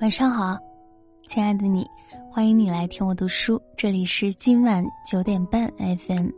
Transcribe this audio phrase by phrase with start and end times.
[0.00, 0.56] 晚上好，
[1.26, 1.84] 亲爱的你，
[2.30, 3.60] 欢迎你来听我读书。
[3.76, 6.28] 这里是今晚九点半 FM，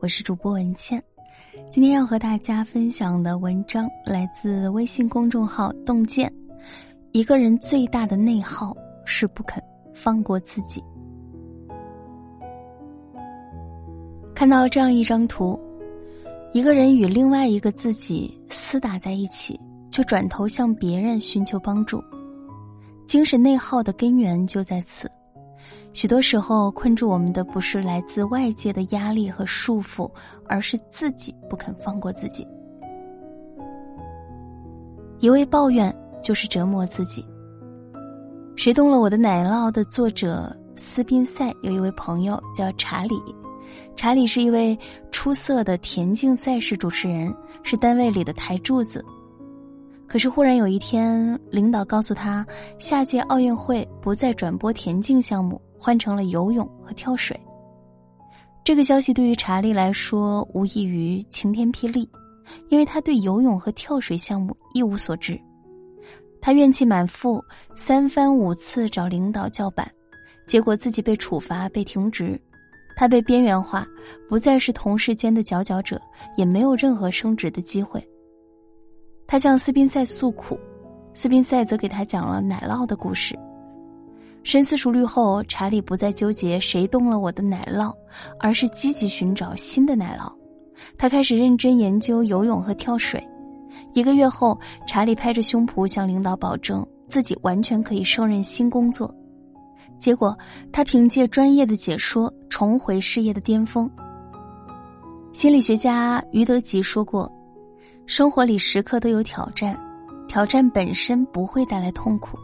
[0.00, 1.02] 我是主播文倩。
[1.68, 6.32] 今天要和大家分享的文章来自微信公众号“洞见”。
[7.12, 9.62] 一个人最大的内耗是不肯
[9.94, 10.82] 放过自己。
[14.34, 15.60] 看到这样一张图，
[16.54, 19.60] 一个人与另外一个自己厮打在一起，
[19.90, 22.02] 却转头向别人寻求帮助。
[23.10, 25.10] 精神内耗的根源就在此，
[25.92, 30.08] 许多时候困住我们的不是来自外界的压力和束缚，
[30.46, 32.46] 而是自己不肯放过自己。
[35.18, 35.92] 一味抱怨
[36.22, 37.26] 就是折磨自己。
[38.54, 43.20] 谁动了我的奶酪的作者斯宾塞有一位朋友叫查理，
[43.96, 44.78] 查理是一位
[45.10, 49.04] 出色的田径赛事主持人，是单位里的台柱子。
[50.10, 52.44] 可是忽然有一天，领导告诉他，
[52.80, 57.38] 下届奥运会不再转播田径项目，换成了游泳和跳水。
[58.64, 62.10] 这个消息对于查理来说无异于晴天霹雳，
[62.70, 65.40] 因为他对游泳和跳水项目一无所知。
[66.40, 67.40] 他怨气满腹，
[67.76, 69.88] 三番五次找领导叫板，
[70.44, 72.36] 结果自己被处罚、被停职，
[72.96, 73.86] 他被边缘化，
[74.28, 76.00] 不再是同事间的佼佼者，
[76.36, 78.04] 也没有任何升职的机会。
[79.30, 80.58] 他向斯宾塞诉苦，
[81.14, 83.38] 斯宾塞则给他讲了奶酪的故事。
[84.42, 87.94] 深思熟虑后，查理不再纠结谁动了我的奶酪，
[88.40, 90.28] 而是积极寻找新的奶酪。
[90.98, 93.24] 他开始认真研究游泳和跳水。
[93.92, 99.14] 一个月后，查理拍着胸脯向领导保证自己完全可以胜任新工作。
[99.96, 100.36] 结果，
[100.72, 103.88] 他凭借专业的解说重回事业的巅峰。
[105.32, 107.32] 心理学家于德吉说过。
[108.06, 109.78] 生活里时刻都有挑战，
[110.26, 112.36] 挑战本身不会带来痛苦，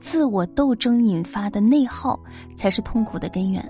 [0.00, 2.18] 自我斗争引发的内耗
[2.56, 3.64] 才是痛苦的根源。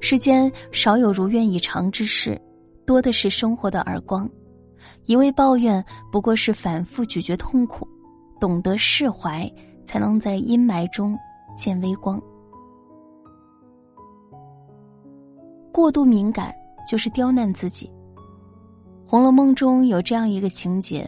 [0.00, 2.40] 世间少有如愿以偿之事，
[2.84, 4.28] 多的是生活的耳光。
[5.06, 7.86] 一味抱怨不过是反复咀嚼痛苦，
[8.40, 9.48] 懂得释怀，
[9.84, 11.16] 才能在阴霾中
[11.56, 12.20] 见微光。
[15.72, 16.52] 过度敏感
[16.86, 17.86] 就是刁难自己。
[19.12, 21.06] 《红楼梦》中有这样一个情节：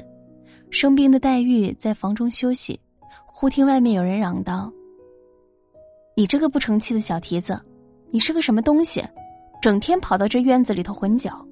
[0.69, 2.79] 生病的黛玉在房中休息，
[3.25, 4.71] 忽听外面有人嚷道
[6.15, 7.59] ：“你这个不成器的小蹄子，
[8.11, 9.03] 你是个什么东西？
[9.63, 11.43] 整天跑到这院子里头混搅。”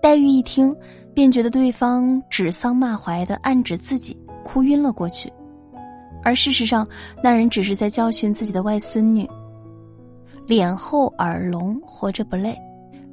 [0.00, 0.74] 黛玉一听，
[1.12, 5.30] 便觉得对方指桑骂槐的暗指自己，哭晕了过去。
[6.24, 6.88] 而事实上，
[7.22, 9.28] 那人只是在教训自己的外孙女。
[10.46, 12.58] 脸厚耳聋，活着不累。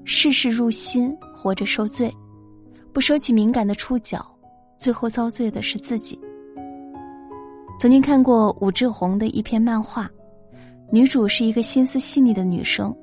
[0.05, 2.09] 事事入心，活着受罪；
[2.93, 4.23] 不收起敏感的触角，
[4.77, 6.19] 最后遭罪的是自己。
[7.79, 10.07] 曾经看过武志红的一篇漫画，
[10.91, 12.95] 女主是一个心思细腻的女生。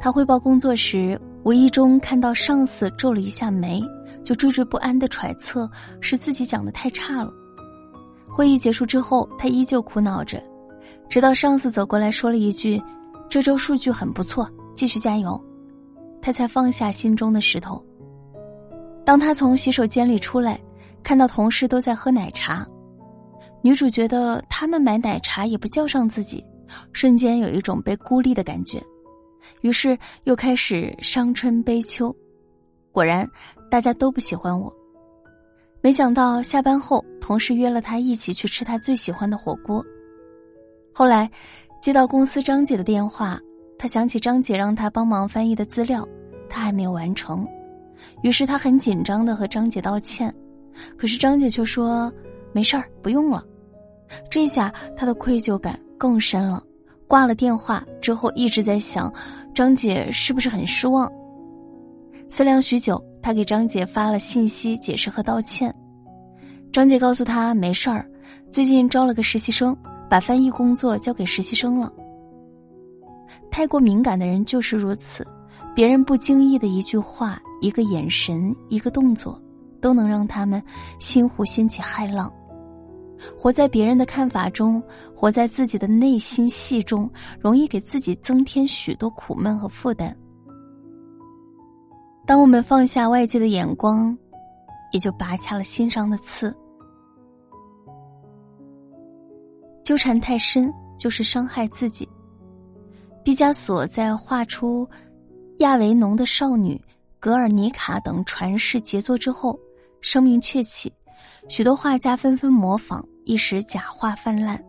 [0.00, 3.82] 她汇报工作时，无意中看到上司皱了一下眉，
[4.24, 5.68] 就惴惴不安的揣测
[6.00, 7.32] 是自己讲的太差了。
[8.28, 10.40] 会议结束之后，她依旧苦恼着，
[11.08, 12.80] 直到上司走过来说了一句
[13.28, 15.42] ：“这周数据很不错，继续加油。”
[16.26, 17.80] 他才放下心中的石头。
[19.04, 20.60] 当他从洗手间里出来，
[21.00, 22.66] 看到同事都在喝奶茶，
[23.62, 26.44] 女主觉得他们买奶茶也不叫上自己，
[26.92, 28.82] 瞬间有一种被孤立的感觉，
[29.60, 32.12] 于是又开始伤春悲秋。
[32.90, 33.24] 果然，
[33.70, 34.74] 大家都不喜欢我。
[35.80, 39.80] 没想到下班后，同事约了他一起去吃他最喜欢的火锅。
[40.92, 41.30] 后来，
[41.80, 43.38] 接到公司张姐的电话，
[43.78, 46.04] 他想起张姐让他帮忙翻译的资料。
[46.56, 47.46] 他还没有完成，
[48.22, 50.32] 于是他很紧张的和张姐道歉，
[50.96, 52.10] 可是张姐却说
[52.50, 53.44] ：“没事儿，不用了。”
[54.30, 56.62] 这下他的愧疚感更深了。
[57.06, 59.12] 挂了电话之后，一直在想，
[59.54, 61.12] 张姐是不是很失望？
[62.26, 65.70] 思量许久，他给张姐发了信息解释和道歉。
[66.72, 68.08] 张姐告诉他没事儿，
[68.50, 69.76] 最近招了个实习生，
[70.08, 71.92] 把翻译工作交给实习生了。
[73.50, 75.22] 太过敏感的人就是如此。
[75.76, 79.38] 别人不经意的一句话、一个眼神、一个动作，
[79.78, 80.62] 都能让他们
[80.98, 82.32] 心湖掀起骇浪。
[83.38, 84.82] 活在别人的看法中，
[85.14, 90.16] 活在自己的内心戏中，容易给自己增添许多苦闷和负担。
[92.26, 94.16] 当我们放下外界的眼光，
[94.92, 96.56] 也就拔下了心上的刺。
[99.84, 102.08] 纠缠太深，就是伤害自己。
[103.22, 104.88] 毕加索在画出。
[105.58, 106.78] 亚维农的少女、
[107.18, 109.58] 格尔尼卡等传世杰作之后，
[110.02, 110.92] 声名鹊起，
[111.48, 114.62] 许多画家纷纷模仿，一时假画泛滥。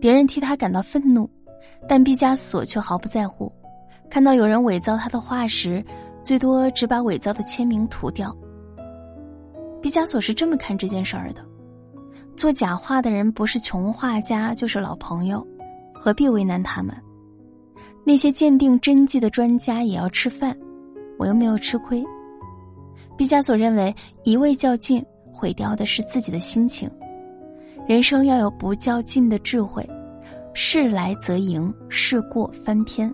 [0.00, 1.30] 别人替他感到愤怒，
[1.88, 3.50] 但毕加索却毫不在乎。
[4.10, 5.84] 看到有人伪造他的画时，
[6.20, 8.36] 最多只把伪造的签名涂掉。
[9.80, 11.44] 毕加索是这么看这件事儿的：
[12.36, 15.46] 做假画的人不是穷画家，就是老朋友，
[15.94, 16.92] 何必为难他们？
[18.08, 20.56] 那些鉴定真迹的专家也要吃饭，
[21.18, 22.04] 我又没有吃亏。
[23.16, 23.92] 毕加索认为，
[24.22, 26.88] 一味较劲毁掉的是自己的心情。
[27.84, 29.84] 人生要有不较劲的智慧，
[30.54, 33.12] 事来则赢，事过翻篇。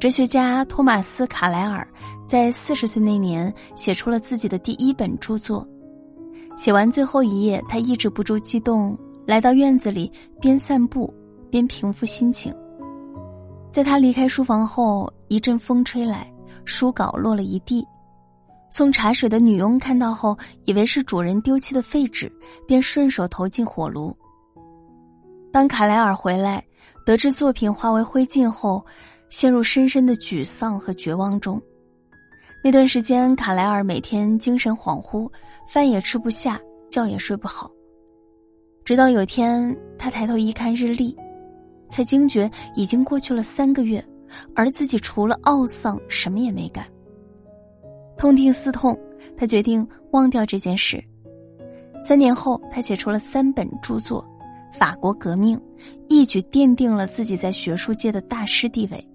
[0.00, 1.86] 哲学家托马斯·卡莱尔
[2.26, 5.64] 在四十岁那年写出了自己的第一本著作。
[6.56, 10.10] 写完最后一页，他抑制不住激动，来到院子里，
[10.40, 11.14] 边散步
[11.48, 12.52] 边平复心情。
[13.76, 16.32] 在他离开书房后，一阵风吹来，
[16.64, 17.86] 书稿落了一地。
[18.70, 20.34] 送茶水的女佣看到后，
[20.64, 22.32] 以为是主人丢弃的废纸，
[22.66, 24.16] 便顺手投进火炉。
[25.52, 26.64] 当卡莱尔回来，
[27.04, 28.82] 得知作品化为灰烬后，
[29.28, 31.60] 陷入深深的沮丧和绝望中。
[32.64, 35.30] 那段时间，卡莱尔每天精神恍惚，
[35.68, 36.58] 饭也吃不下，
[36.88, 37.70] 觉也睡不好。
[38.86, 41.14] 直到有天，他抬头一看日历。
[41.96, 44.06] 才惊觉已经过去了三个月，
[44.54, 46.86] 而自己除了懊丧什么也没干。
[48.18, 48.94] 痛定思痛，
[49.34, 51.02] 他决定忘掉这件事。
[52.02, 54.22] 三年后，他写出了三本著作，
[54.78, 55.56] 《法国革命》
[56.10, 59.08] 一举奠定了自己在学术界的大师地位。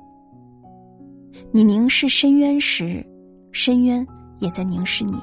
[1.51, 3.06] 你凝视深渊时，
[3.51, 4.04] 深渊
[4.39, 5.22] 也在凝视你。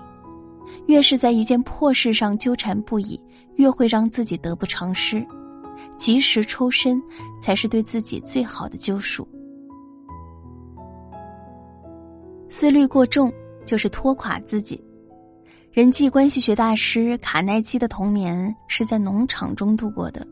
[0.86, 3.20] 越是在一件破事上纠缠不已，
[3.56, 5.26] 越会让自己得不偿失。
[5.96, 7.02] 及时抽身，
[7.40, 9.26] 才是对自己最好的救赎。
[12.48, 13.32] 思虑过重，
[13.64, 14.82] 就是拖垮自己。
[15.70, 20.26] 人际关系学大师卡耐基的童年是在农场中度过的。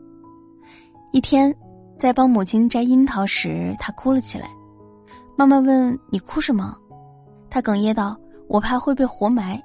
[1.13, 1.55] 一天，
[1.97, 4.49] 在帮母亲摘樱桃时，他哭了起来。
[5.37, 6.75] 妈妈问：“你哭什么？”
[7.49, 8.19] 他哽咽道
[8.49, 9.61] ：“我怕会被活埋。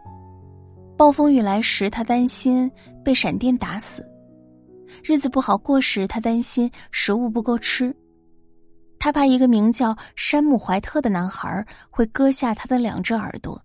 [0.96, 2.70] 暴风雨来时，他担心
[3.02, 4.06] 被闪电打死。”
[5.02, 7.94] 日子不好过时，他担心食物不够吃，
[8.98, 13.60] 他怕一个名叫山姆·怀特的男孩会割下他的两只耳朵，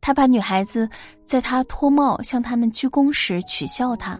[0.00, 0.88] 他怕女孩子
[1.26, 4.18] 在他脱帽向他们鞠躬时取笑他，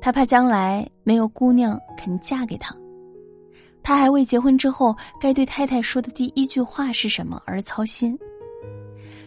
[0.00, 2.74] 他怕将来没有姑娘肯嫁给他，
[3.84, 8.18] 他还为结婚之后该对太太说的第一句话是什么而操心。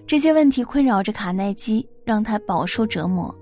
[0.05, 3.33] 这些问题困扰着卡耐基，让他饱受折磨。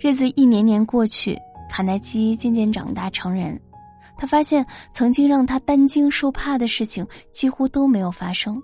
[0.00, 1.36] 日子一年年过去，
[1.68, 3.60] 卡耐基渐渐长大成人。
[4.16, 8.60] 他发现，曾经让他担惊受怕的事情几乎都没有发生。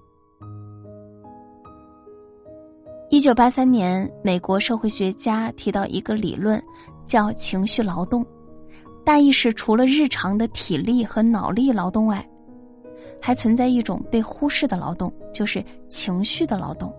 [3.10, 6.62] 一九八三年，美国社会学家提到一个理论，
[7.04, 8.24] 叫情绪劳动，
[9.04, 12.24] 大意是除了日常的体力和脑力劳动外，
[13.20, 16.92] 还存在一种被忽视的劳动，就是情绪的劳动。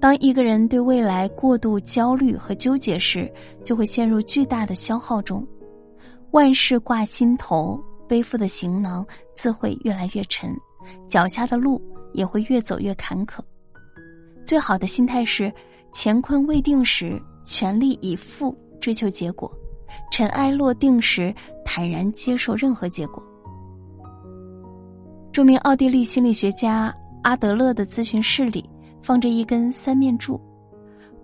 [0.00, 3.30] 当一个人对未来过度焦虑和纠结时，
[3.64, 5.44] 就会陷入巨大的消耗中，
[6.30, 9.04] 万事挂心头，背负的行囊
[9.34, 10.54] 自会越来越沉，
[11.08, 13.40] 脚下的路也会越走越坎坷。
[14.44, 15.52] 最好的心态是：
[15.92, 19.50] 乾坤未定时，全力以赴追求结果；
[20.12, 23.20] 尘埃落定时，坦然接受任何结果。
[25.32, 28.64] 著名奥地利心理学家阿德勒的咨询室里。
[29.08, 30.38] 放着一根三面柱，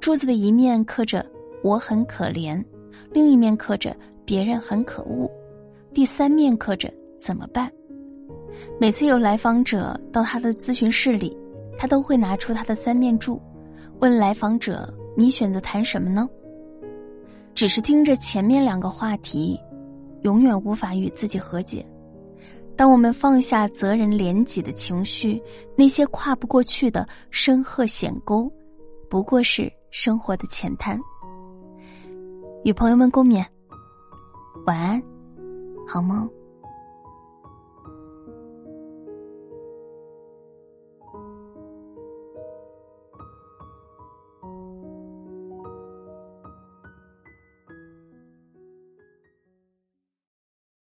[0.00, 1.22] 柱子的一面刻着
[1.62, 2.64] “我很可怜”，
[3.12, 5.30] 另一面刻着“别人很可恶”，
[5.92, 7.70] 第三面刻着“怎么办”。
[8.80, 11.36] 每次有来访者到他的咨询室里，
[11.76, 13.38] 他都会拿出他的三面柱，
[14.00, 16.26] 问来访者：“你选择谈什么呢？”
[17.54, 19.60] 只是听着前面两个话题，
[20.22, 21.84] 永远无法与自己和解。
[22.76, 25.42] 当我们放下责人怜己的情绪，
[25.76, 28.50] 那些跨不过去的深壑险沟，
[29.08, 31.00] 不过是生活的浅滩。
[32.64, 33.44] 与朋友们共勉，
[34.66, 35.02] 晚安，
[35.86, 36.28] 好梦。